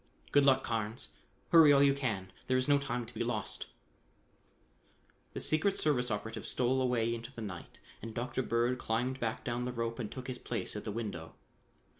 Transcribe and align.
Good 0.31 0.45
luck. 0.45 0.63
Carnes: 0.63 1.09
hurry 1.49 1.71
all 1.71 1.83
you 1.83 1.93
can. 1.93 2.31
There 2.47 2.57
is 2.57 2.67
no 2.67 2.79
time 2.79 3.05
to 3.05 3.13
be 3.13 3.23
lost." 3.23 3.67
The 5.33 5.39
secret 5.39 5.75
service 5.75 6.09
operative 6.09 6.47
stole 6.47 6.81
away 6.81 7.13
into 7.13 7.31
the 7.31 7.43
night 7.43 7.77
and 8.01 8.11
Dr. 8.15 8.41
Bird 8.41 8.79
climbed 8.79 9.19
back 9.19 9.43
down 9.45 9.65
the 9.65 9.71
rope 9.71 9.99
and 9.99 10.11
took 10.11 10.27
his 10.27 10.39
place 10.39 10.75
at 10.75 10.85
the 10.85 10.91
window. 10.91 11.35